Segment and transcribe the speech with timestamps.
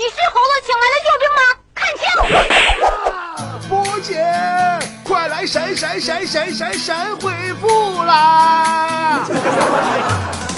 [0.00, 1.42] 你是猴子请来的救兵吗？
[1.76, 2.08] 看清！
[3.68, 4.16] 波姐，
[5.04, 7.30] 快来神神神神神神回
[7.60, 9.20] 复啦！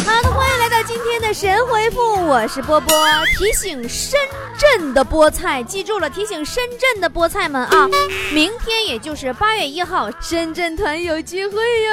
[0.07, 2.97] 好的，欢迎来到今天的神回复，我是波波。
[3.37, 4.21] 提醒深
[4.57, 7.89] 圳的菠菜，记住了，提醒深圳的菠菜们啊，
[8.31, 11.93] 明天也就是八月一号，深圳团有聚会哟，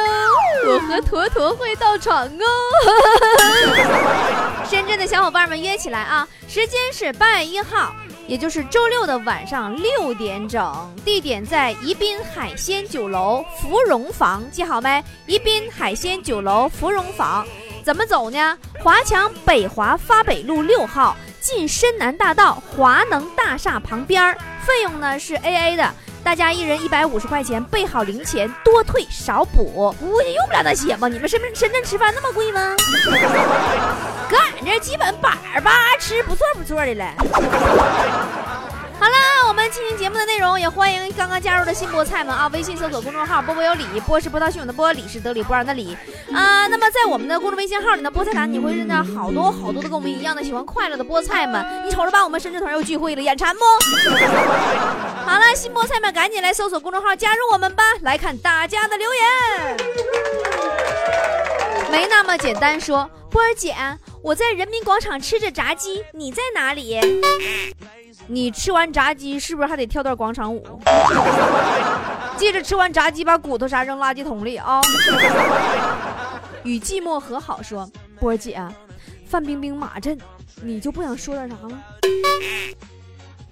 [0.68, 2.46] 我和坨坨会到场哦。
[4.70, 7.92] 深圳的小伙伴们约起来啊，时间是八月一号，
[8.28, 15.04] 也就是周六的晚上六点整，地点在宜宾海鲜酒楼芙蓉房，记好没？
[15.26, 17.48] 宜宾海鲜酒楼芙蓉房。
[17.84, 18.56] 怎么走呢？
[18.84, 24.38] 华强北华发北路六号，进深南大道华能大厦旁边儿。
[24.68, 25.92] 费用呢是 A A 的，
[26.24, 29.94] 大家一人一百五十块钱，备好零钱，多退少补。
[30.00, 31.08] 估计用不了那些吧？
[31.08, 32.76] 你们深圳深圳吃饭那么贵吗？
[34.30, 37.06] 搁俺这基本板儿吧吃不错不错的了。
[39.00, 39.16] 好了，
[39.50, 42.48] 我们进行节目的内容，也欢迎刚刚加入的新菠菜们啊！
[42.54, 45.98] 微信搜索公众号“波波有理”，波是波涛汹涌的波，理是得理不让的理
[46.32, 46.68] 啊。
[46.68, 51.66] 那么在我们的公众微信号里呢，菠菜坛你会认到好多好多的跟我们一样的喜欢快乐的菠菜们。
[51.84, 53.66] 你瞅着吧，我们深圳团又聚会了，眼馋不？
[55.26, 57.84] 好了，新菠菜们赶紧来搜索公众号加入我们吧！
[58.02, 59.78] 来看大家的留言，
[61.92, 62.80] 没那么简单。
[62.80, 63.76] 说波儿姐，
[64.22, 67.00] 我在人民广场吃着炸鸡，你在哪里？
[68.28, 70.82] 你吃完炸鸡是不是还得跳段广场舞？
[72.38, 74.82] 记着吃完炸鸡把骨头啥扔垃圾桶里啊！
[76.64, 77.90] 与寂寞和好说，
[78.20, 78.62] 波儿姐，
[79.28, 80.18] 范冰冰马震，
[80.62, 81.82] 你就不想说点啥吗？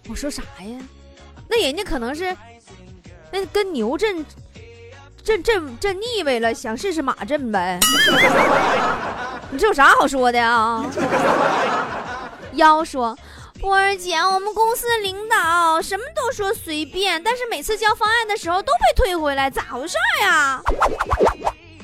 [0.10, 0.80] 我说啥呀？
[1.48, 2.36] 那人家可能是
[3.32, 4.26] 那跟牛震
[5.24, 7.80] 震震震腻歪了，想试试马震呗。
[9.52, 10.86] 你这有啥好说的啊？
[12.54, 13.18] 妖说。
[13.60, 20.62] 波儿姐，我们公司领导什么都说随便，但是每次交方案的时候都被退回来，咋回事呀？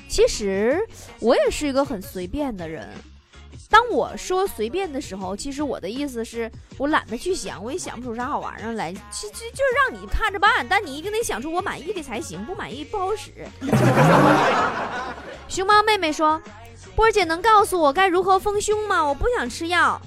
[0.08, 0.88] 其实
[1.20, 2.88] 我也是一个很随便的人。
[3.72, 8.94] 当我说随便的时候，其实我的意思是我懒得去想，我也想不出啥好玩意儿来。
[9.10, 13.32] 其实就是让你看着办，但你一定得想出我满意的才行，不满意不好使。
[15.50, 16.40] 熊猫妹妹说
[16.96, 19.04] ：“波儿姐能告诉我该如何丰胸吗？
[19.04, 20.00] 我不想吃药。”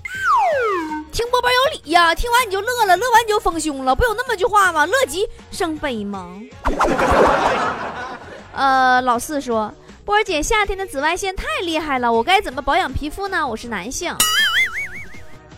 [1.12, 4.84] 听波波有理呀，听完你就乐了，乐完你就丰胸了，不有那么句话吗？
[4.86, 6.40] 乐极生悲吗？
[8.52, 9.72] 呃，老四说，
[10.04, 13.46] 波儿姐，夏天的紫外线太厉害了，我该怎么保养皮肤呢？
[13.46, 14.14] 我是男性，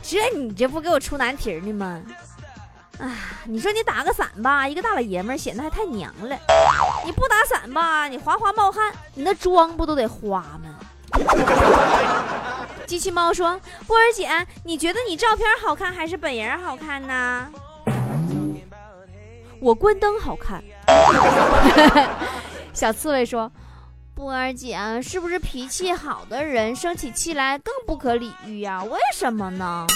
[0.03, 2.01] 这你这不给我出难题呢吗？
[3.01, 3.11] 哎，
[3.45, 6.37] 你说你打个伞吧，一个大老爷们显得还太娘了；
[7.05, 10.68] 你不打伞吧，你哗哗冒汗，你那妆不都得花吗？
[12.87, 14.29] 机器猫说：“波儿姐，
[14.65, 17.49] 你觉得你照片好看还是本人好看呢？”
[19.61, 20.63] 我关灯好看。
[22.73, 23.51] 小刺猬说
[24.15, 28.83] ：“波儿姐，是不是脾气好的人生起气来更不可理喻呀？
[28.85, 29.87] 为什么呢？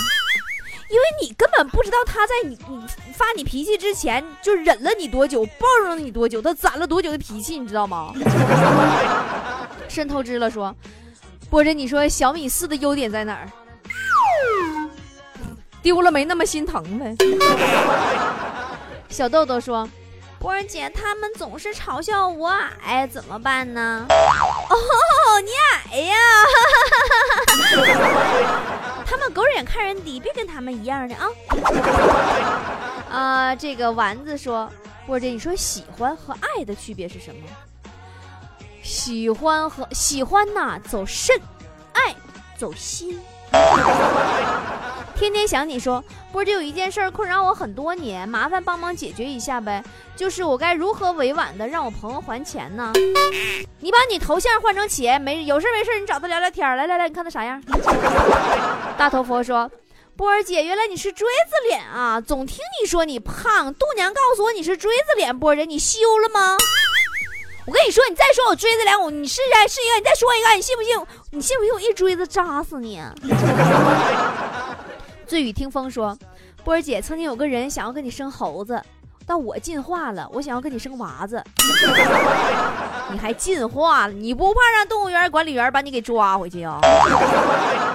[0.91, 8.12] 因为你根本不知道他在你你发你脾气之前就忍了你多久，包容了你多久，他攒了多久的脾气，你知道吗？”
[9.88, 10.75] 渗透支了说。
[11.53, 13.47] 波姐，你说小米四的优点在哪儿？
[15.83, 17.15] 丢了没那么心疼呗。
[19.11, 19.87] 小豆豆说
[20.41, 22.49] ：“波儿姐，他们总是嘲笑我
[22.83, 25.51] 矮，怎么办呢？”哦，你
[25.93, 26.17] 矮呀！
[29.05, 31.29] 他们狗眼看人低，别跟他们一样的啊。
[33.11, 34.73] 啊， 这个丸子说
[35.07, 37.43] ：“波姐，你说喜欢和爱的区别是什么？”
[38.93, 41.35] 喜欢和喜欢呐，走肾；
[41.95, 42.15] 爱
[42.59, 43.19] 走心。
[45.17, 49.83] 天天想你说，波姐有一件事儿困扰我很多年，麻烦帮忙解决一下呗。
[50.15, 52.93] 就是我该如何委婉的让我朋友还钱呢？
[53.81, 56.77] 你把你头像换成钱，没有事没事你找他聊聊天。
[56.77, 57.63] 来来来，你看他啥样？
[58.99, 59.71] 大头佛说，
[60.19, 62.21] 波儿姐，原来你是锥子脸啊！
[62.21, 66.59] 总听你说你胖，度娘告诉我你是锥子脸，波姐你修了吗？
[67.64, 70.97] 我跟你说，你再说我锥子脸，我你试一试一个，你再说一个，你信不信？
[71.31, 73.00] 你信不信我一锥子扎死你？
[75.26, 76.19] 醉雨听风说，
[76.64, 78.82] 波儿姐曾经有个人想要跟你生猴子，
[79.26, 81.43] 但我进化了，我想要跟你生娃子。
[83.11, 84.12] 你还进化了？
[84.12, 86.81] 你不怕让动物园管理员把你给抓回去啊？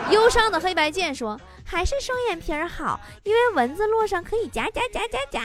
[0.10, 5.40] 忧伤的黑白剑说，还是双眼皮好，因为蚊子落上可以夹夹夹夹夹。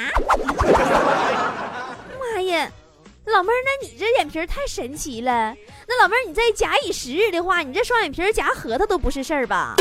[3.32, 5.54] 老妹儿，那你这眼皮太神奇了。
[5.88, 9.74] 那老妹儿，你再假以时日的话，你这双眼皮夹核桃都不是事儿吧？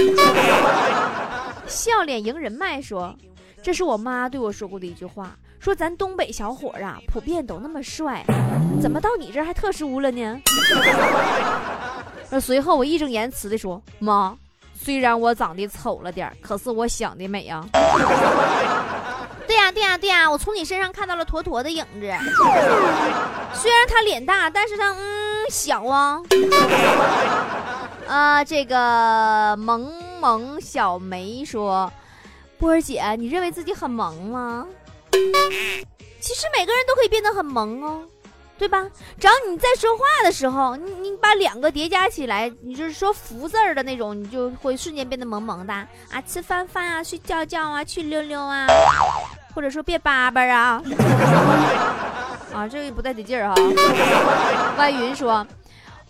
[1.68, 3.16] 笑脸迎人脉说
[3.62, 8.26] ：“这是我妈对我说过的一句话，说咱东北小伙儿啊，普遍都那么帅，
[8.82, 10.42] 怎么到你这儿还特殊了呢？”
[12.30, 14.36] 那 随后我义正言辞地说：“妈，
[14.74, 17.68] 虽然我长得丑了点可是我想的美啊。”
[19.52, 22.00] 对呀，对呀，对呀，我从你身上看到了坨坨的影子。
[23.54, 26.22] 虽然他脸大，但是他嗯小啊。
[28.08, 31.92] 啊，这个萌萌小梅说
[32.58, 34.66] ：“波儿姐，你认为自己很萌吗？
[35.12, 38.04] 其实每个人都可以变得很萌哦，
[38.58, 38.88] 对吧？
[39.20, 45.88] 只要你在说话的时候，你你把两个叠加起来，你就是说福字儿的那种，你就会瞬间变得萌萌的啊！
[46.26, 48.66] 吃饭饭啊，睡觉觉啊，去溜溜啊。”
[49.54, 50.82] 或者说别叭叭啊，
[52.54, 53.56] 啊，这个不太得劲儿哈。
[54.78, 55.46] 万云说：“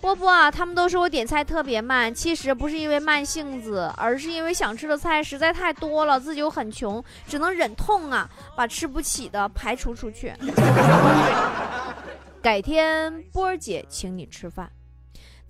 [0.02, 10.34] 波波啊，他们都说我点菜特别慢，其实不是因为慢性子，而是因为想吃的菜实在太多了，自己又很穷，只能忍痛啊，把吃不起的排除出去。
[12.42, 14.70] 改天波儿姐请你吃饭，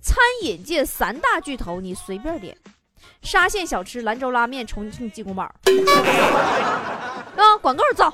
[0.00, 2.56] 餐饮界三大巨头你随便点。”
[3.22, 5.54] 沙县小吃、兰州拉面、重庆鸡公煲，啊，
[7.62, 8.12] 广告造。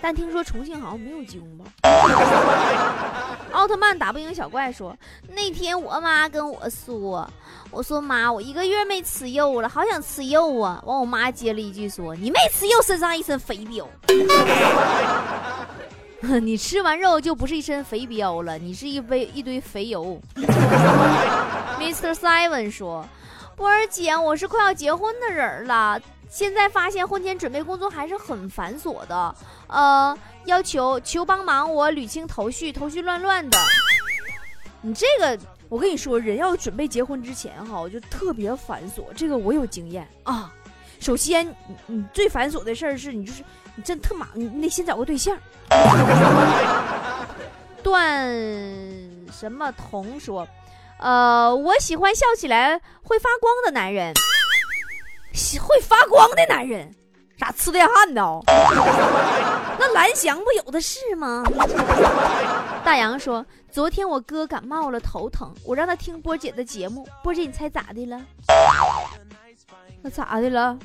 [0.00, 1.64] 但听说重庆好像没有鸡公煲。
[3.52, 4.96] 奥特曼打不赢小怪说，
[5.28, 7.30] 那天我妈跟我说，
[7.70, 10.82] 我说妈，我一个月没吃肉了，好想吃肉啊。
[10.84, 13.86] 完，我妈接了一句说，你没吃肉，身上一身肥膘。
[16.40, 20.20] 你吃完肉就不是一身肥膘了，你是一堆一堆肥油。
[21.82, 22.14] Mr.
[22.14, 23.04] Seven 说
[23.56, 26.00] ：“波儿姐，我是快要结婚的人了，
[26.30, 29.34] 现在发现婚前准备工作还是很繁琐的，
[29.66, 33.58] 呃，要求求帮忙我捋清头绪，头绪乱乱的。
[34.80, 35.36] 你这个，
[35.68, 40.52] 我跟你说，人要准备结婚之前哈，就特别繁琐，这个我有经验啊。
[41.00, 43.42] 首先，你你最繁琐的事儿是你就是
[43.74, 45.36] 你真特忙，你得先找个对象。
[47.82, 48.24] ”段
[49.32, 50.46] 什么彤说。
[51.02, 54.14] 呃，我喜欢笑起来会发光的男人，
[55.60, 56.94] 会发光的男人，
[57.36, 58.40] 咋吃电焊呢？
[59.80, 61.42] 那蓝翔不有的是吗？
[62.84, 67.04] 大杨说，昨天我哥感冒了，头疼，我让他听波姐的节目。
[67.24, 68.20] 波姐，你猜咋的了？
[70.02, 70.78] 那咋的了？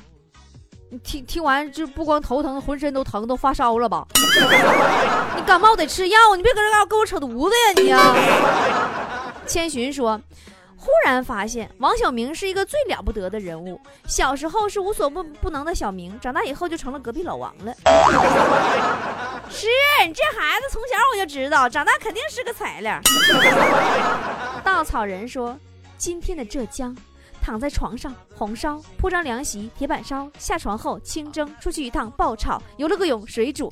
[0.90, 4.04] 你听听完就不光头疼，浑身都疼，都发烧了吧？
[5.36, 8.87] 你感冒得吃药，你别搁这嘎跟我扯犊子呀你呀！
[9.48, 10.20] 千寻说
[10.76, 13.80] ：“忽然发现王小明是一个最了不得的人物。
[14.06, 17.74] 小时候是无所不不能的小明，长大以后就成了隔壁老王了。
[19.50, 19.66] 是
[20.06, 23.00] 你这孩子从小我就知道，长大肯定是个材料。”
[24.62, 25.58] 稻草人说
[25.96, 26.94] ：“今天的浙江。”
[27.48, 30.30] 躺在床上，红烧，铺张凉席，铁板烧。
[30.38, 33.70] 下床后清蒸，出去一趟爆炒，游了个泳，水煮。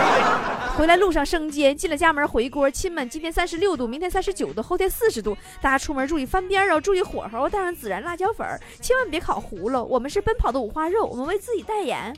[0.76, 2.70] 回来路上生煎，进了家门回锅。
[2.70, 5.34] 亲们，今天三十六度，明天三十九度，后天四十度。
[5.62, 9.82] 大家出门注意翻边哦，注意火候，带上孜然、辣椒粉儿，千万别烤糊了。
[9.82, 12.14] 我们是奔跑的五花肉，我们为自己代言。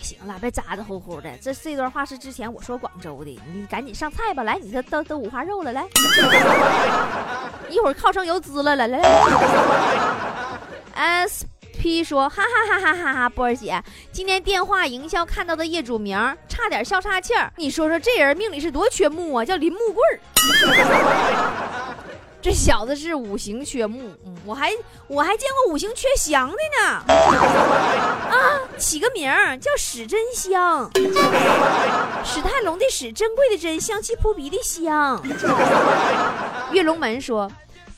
[0.00, 1.30] 行了，别咋咋呼呼的。
[1.38, 4.42] 这这段话是之前我说广州的，你赶紧上菜吧。
[4.42, 5.84] 来，你这都都五花肉了，来，
[7.68, 9.08] 一会儿靠上油滋了，来来来。
[10.94, 11.46] S
[11.78, 17.52] P 说，哈哈哈哈哈哈，波儿姐，今天电话营销看到的业主名，差点笑岔气儿。
[17.56, 19.44] 你说说，这人命里是多缺木啊？
[19.44, 20.18] 叫林木棍儿。
[22.40, 24.70] 这小子是五行缺木，嗯，我还
[25.08, 30.88] 我还见过五行缺香的呢，啊，起个名儿叫史珍香，
[32.24, 35.20] 史泰龙的史，珍贵的珍，香气扑鼻的香。
[36.70, 37.50] 跃龙门说，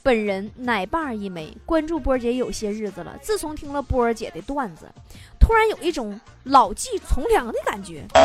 [0.03, 4.87] 本人奶爸一枚，关注波儿姐有些日子了，自从听了波儿姐的段子，
[5.39, 8.07] 突然有一种老骥从良的感觉。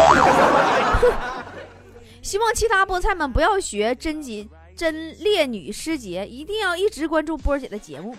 [2.23, 4.47] 希望其他菠菜们不要学真姐。
[4.75, 8.15] 真烈女师姐一定要一直关注波儿姐的节目。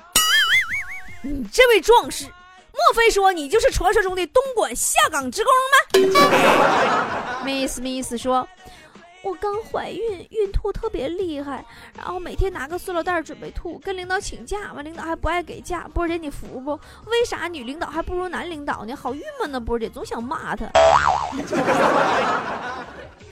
[1.22, 8.48] 你这位壮士，莫非说你就是传说中的东莞下岗职工吗？Miss Miss 说，
[9.22, 11.64] 我刚怀孕，孕吐特别厉害，
[11.96, 15.88] 然后每天拿个塑料袋准备吐，跟领导请假，完领导还不爱给假。
[15.92, 16.72] 波儿姐你服不？
[17.06, 18.94] 为啥女领导还不如男领导呢？
[18.94, 20.66] 好郁闷呢，波儿姐总想骂他。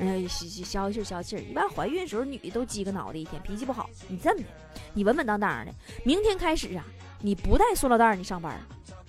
[0.01, 1.41] 哎，消消气儿，消气儿。
[1.41, 3.89] 一般怀孕的时候，女的都鸡个脑袋，一天脾气不好。
[4.09, 4.47] 你这么的，
[4.93, 5.73] 你稳稳当当的，
[6.05, 6.85] 明天开始啊，
[7.21, 8.61] 你不带塑料袋你上班，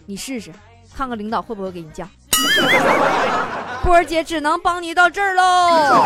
[0.05, 0.51] 你试试，
[0.95, 2.09] 看看领导会不会给你降。
[3.83, 6.03] 波儿姐只能帮你到这儿喽。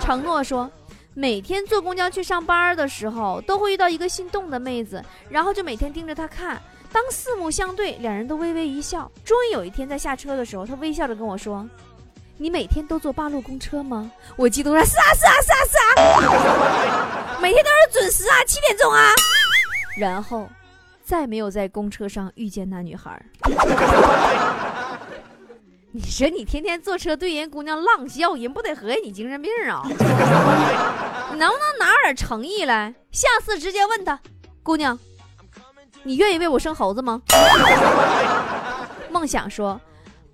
[0.00, 0.70] 承诺说，
[1.14, 6.60] 每天坐公交去上班的时候，都会遇到一个心动的妹子，然后就每天盯着她看。
[6.90, 9.10] 当四目相对，两人都微微一笑。
[9.24, 11.66] 终于有一天在下车的时候，她微笑着跟我说
[12.42, 19.12] ：“你每天都坐八路公车吗？”我激动说：“是啊，是啊，是啊，是啊，每天都是准时啊，七点钟啊。”
[19.96, 20.48] 然后
[21.04, 23.22] 再没有在公车上遇见那女孩。
[25.92, 29.82] 你说你天天坐车对人姑娘浪笑，人不得合计你精神病啊？
[29.84, 32.92] 你能不能拿点诚意来？
[33.12, 34.18] 下次直接问他，
[34.64, 34.98] 姑娘。
[36.02, 37.22] 你愿意为我生猴子吗？
[39.10, 39.80] 梦想说，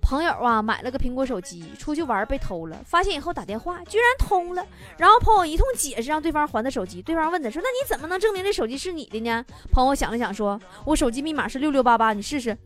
[0.09, 4.65] 朋友啊买了个苹果手机，出去玩被偷了，发现以后打电话居然通了，
[4.97, 6.99] 然后朋友一通解释，让对方还他手机。
[6.99, 12.57] 对方问他说：“那你怎么能证明这手机是你的呢？”朋友想了想说：“我手机密码是六六八八，你试试。”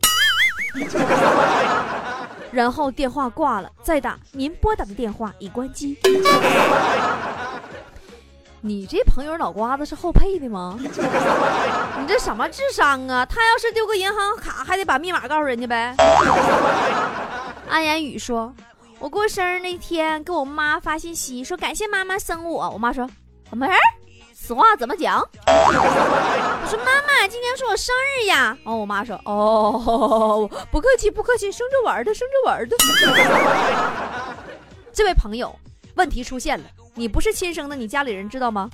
[2.50, 5.98] 然后电话挂了，再打，您拨打的电话已关机。
[8.62, 10.78] 你这朋友脑瓜子是后配的吗？
[10.80, 10.88] 你
[12.08, 13.26] 这什么智商啊？
[13.26, 15.94] 他要是丢个银行卡，还得把密码告诉人家呗。
[17.74, 18.54] 安言语说
[19.00, 22.70] ：“我过生日那天，给我妈发信息说感谢妈妈生我。
[22.70, 23.04] 我妈说
[23.50, 23.78] 怎么回事？
[24.32, 25.18] 此话怎么讲？
[25.48, 28.56] 我说妈妈，今天是我生日呀。
[28.64, 32.76] 哦，我妈说哦，不客气不客气，生着玩的，生着玩的。
[34.92, 35.52] 这位朋友，
[35.96, 36.64] 问题出现了。”
[36.94, 38.70] 你不是亲生的，你家里人知道吗？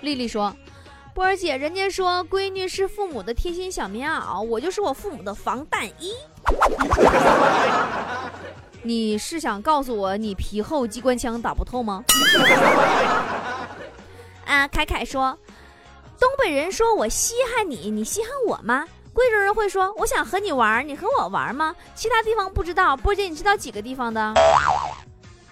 [0.00, 0.52] 丽丽说
[1.14, 6.12] ：“波儿姐，人家说闺女是父母的贴心小棉袄，我就是我父母的防弹衣。
[8.82, 12.04] 你是想告诉我你皮厚机关枪打不透吗？”
[14.46, 15.36] 啊，凯凯说
[16.20, 18.84] ：“东北人说我稀罕你，你稀罕我吗？
[19.12, 21.74] 贵州人会说我想和你玩，你和我玩吗？
[21.94, 24.34] 其他地方不知道，波姐你知道几个地方的？”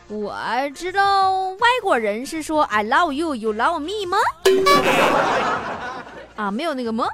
[0.08, 0.36] 我
[0.74, 4.18] 知道外国人是说 I love you, you love me 吗？
[6.36, 7.08] 啊，没有那个吗？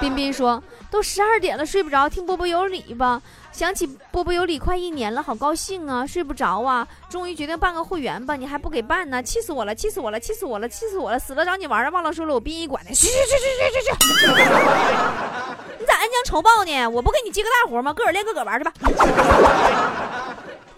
[0.00, 3.20] 彬彬说都十二点了，睡不着，听波波有理吧。
[3.52, 6.86] 想起波波有理快一年了，好高兴啊，睡不着啊。
[7.08, 12.94] 终于决定办个会员吧，你还不给办呢，气死我了，气死我了，气死我了，气死我了，死了找你玩儿，忘了说了我殡仪馆的。
[12.94, 14.42] 去去去去去去去！
[15.80, 16.86] 你咋恩将仇报呢？
[16.88, 17.94] 我不给你接个大活吗？
[17.94, 18.72] 个儿练个个玩去吧。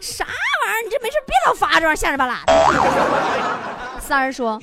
[0.01, 0.83] 啥玩意儿？
[0.85, 2.53] 你这没事别老发这玩意儿吓人巴拉的。
[4.01, 4.61] 三儿说：“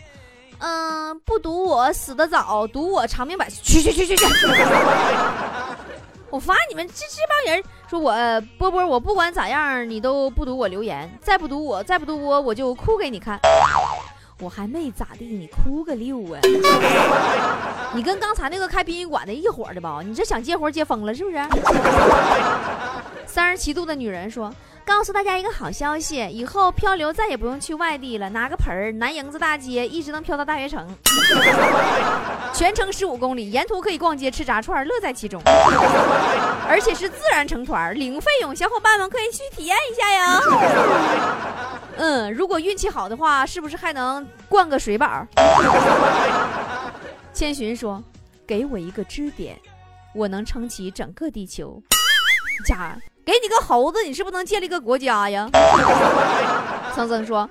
[0.60, 3.62] 嗯，不赌我死得早，赌我长命百岁。
[3.64, 4.26] 去去去去去！
[6.32, 8.14] 我发你们这这帮人，说我
[8.58, 13.40] 波波，我不管咋样，你都不赌我留言，再不赌我，再不赌我，我就哭给你看。
[14.42, 16.40] 我还没咋地，你哭个六啊！
[17.96, 20.02] 你跟刚才那个开殡仪馆的一伙的吧？
[20.04, 21.38] 你这想接活接疯了是不是？”
[23.26, 24.54] 三十七度的女人说。
[24.86, 30.88] 告诉大家一个好消息，以后漂流再也不用去外地了，拿个盆儿，南营子大街一直能漂到大学城，
[32.54, 35.42] 全程十五公里，沿途可以逛街吃炸串，乐在其中，
[36.70, 40.40] 而且是自然成团，零费用，小伙伴们可以去体验一下呀。
[41.98, 45.26] 嗯，如果运气好的话，是不是还能灌个水宝？
[47.34, 48.02] 千寻说
[48.48, 49.60] ：“给我一个支点，
[50.14, 51.82] 我能撑起整个地球。”
[52.66, 52.96] 家。
[53.26, 55.50] 给你个猴子，你是不是能建立个国家呀？
[56.96, 57.50] 桑桑说：“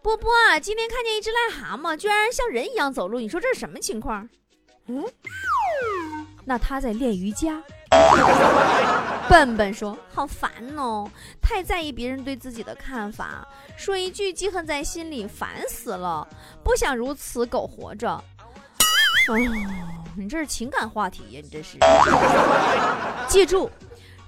[0.00, 0.30] 波波，
[0.62, 4.26] 今天看见一只癞蛤蟆，居然像人一样走路，你说这是什么情况？”
[4.86, 5.04] 嗯，
[6.44, 7.60] 那他在练瑜伽。
[9.28, 11.10] 笨笨说：“好烦哦，
[11.42, 13.44] 太在意别人对自己的看法，
[13.76, 16.26] 说一句记恨在心里，烦死了，
[16.62, 18.08] 不想如此苟活着。”
[19.28, 19.36] 哦，
[20.16, 21.76] 你这是情感话题呀，你这是。
[23.26, 23.68] 记住。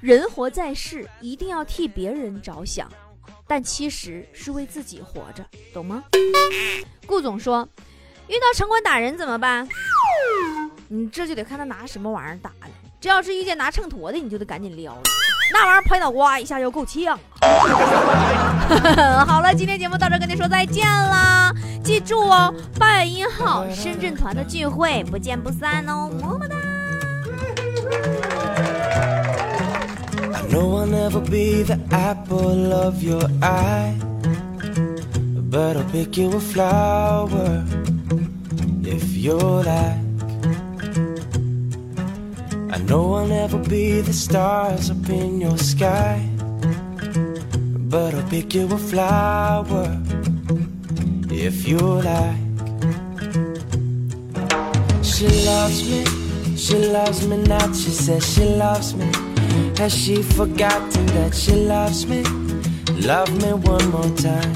[0.00, 2.88] 人活在世，一定要替别人着想，
[3.48, 6.04] 但其实是为自己活着，懂吗？
[7.04, 7.68] 顾总说，
[8.28, 9.68] 遇到城管打人怎么办？
[10.86, 12.68] 你这就得看他拿什么玩意儿打了。
[13.00, 15.02] 这要是遇见拿秤砣的，你就得赶紧撩了，
[15.52, 17.18] 那玩意儿拍脑瓜一下要够呛。
[19.26, 21.52] 好了，今天节目到这，跟您说再见啦！
[21.82, 26.56] 记住哦，八月一号深圳团的聚会，不见不散哦，么么哒。
[30.58, 33.94] No, I'll never be the apple of your eye.
[35.54, 37.64] But I'll pick you a flower
[38.82, 39.38] if you
[39.70, 40.02] like.
[42.74, 46.28] I know I'll never be the stars up in your sky.
[47.92, 49.86] But I'll pick you a flower
[51.30, 51.78] if you
[52.10, 52.42] like.
[55.04, 56.04] She loves me,
[56.56, 57.76] she loves me not.
[57.76, 59.27] She says she loves me.
[59.78, 62.24] Has she forgotten that she loves me?
[63.06, 64.52] Love me one more time.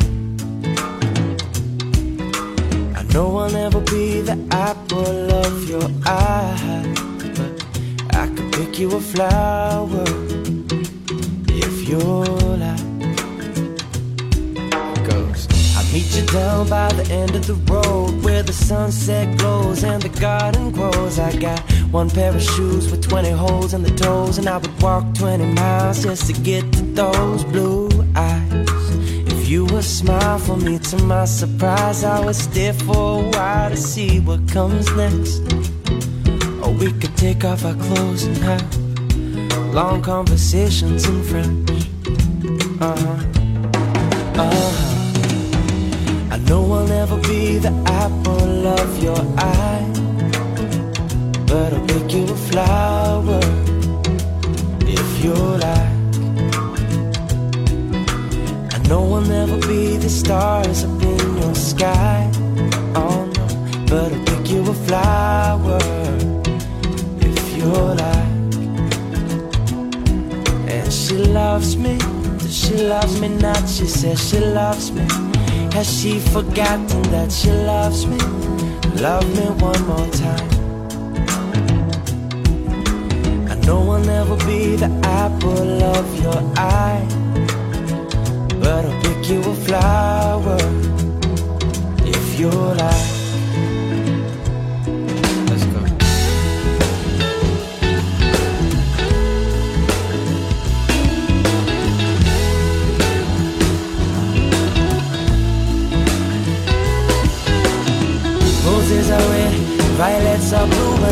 [2.96, 6.92] I know I'll never be the apple of your eye,
[7.36, 10.04] but I could pick you a flower
[11.46, 12.91] if you're like
[15.92, 20.08] meet you down by the end of the road where the sunset glows and the
[20.20, 21.18] garden grows.
[21.18, 24.82] I got one pair of shoes with 20 holes in the toes, and I would
[24.82, 28.68] walk 20 miles just to get to those blue eyes.
[29.32, 33.70] If you would smile for me, to my surprise, I would stare for a while
[33.70, 35.40] to see what comes next.
[36.62, 41.70] Or we could take off our clothes and have long conversations in French.
[42.80, 44.40] Uh huh.
[44.40, 44.91] Uh huh.
[46.48, 49.86] Know I'll never be the apple of your eye,
[51.46, 53.40] but I'll pick you a flower
[54.80, 55.92] if you like.
[58.74, 62.30] I know I'll never be the stars up in your sky,
[62.96, 63.46] oh no,
[63.88, 65.78] but I'll pick you a flower
[67.20, 67.72] if you
[68.02, 68.32] like.
[70.68, 71.98] And she loves me,
[72.48, 75.31] she loves me not, she says she loves me.
[75.72, 78.18] Has she forgotten that she loves me?
[79.00, 80.50] Love me one more time.
[83.50, 87.06] I know I'll never be the apple of your eye,
[88.60, 90.58] but I'll pick you a flower
[92.04, 93.11] if you like.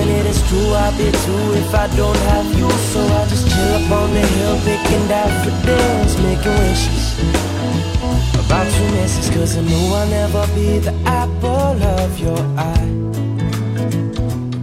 [0.01, 2.71] And it is true I'll be too if I don't have you.
[2.93, 7.05] So I just chill up on the hill, picking daffodils, making wishes
[8.43, 9.29] about your misses.
[9.31, 12.91] Cause I know I'll never be the apple of your eye,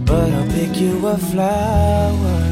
[0.04, 2.47] but I'll pick you a flower